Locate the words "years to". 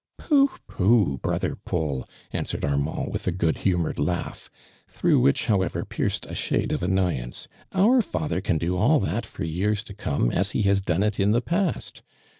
9.43-9.93